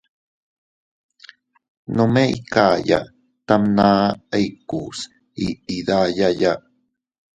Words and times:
Nome 1.95 2.21
iykaya 2.35 2.99
tamʼna 3.47 3.87
ikuus 4.43 4.99
iʼi 5.47 5.75
dayaya. 5.87 6.53